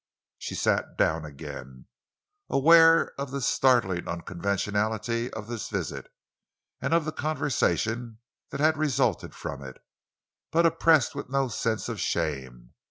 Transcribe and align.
She 0.39 0.55
sat 0.55 0.97
down 0.97 1.25
again, 1.25 1.85
aware 2.49 3.13
of 3.19 3.29
the 3.29 3.39
startling 3.39 4.07
unconventionality 4.07 5.31
of 5.31 5.45
this 5.45 5.69
visit 5.69 6.11
and 6.81 6.95
of 6.95 7.05
the 7.05 7.11
conversation 7.11 8.17
that 8.49 8.59
had 8.59 8.77
resulted 8.79 9.35
from 9.35 9.63
it, 9.63 9.77
but 10.49 10.65
oppressed 10.65 11.13
with 11.13 11.29
no 11.29 11.49
sense 11.49 11.87
of 11.87 11.99
shame. 11.99 12.73